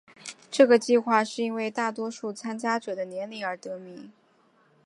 [0.49, 4.11] 这个计画是因为大多数参加者的年龄而得名。